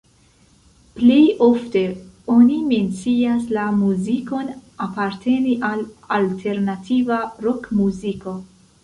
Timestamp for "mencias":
2.69-3.45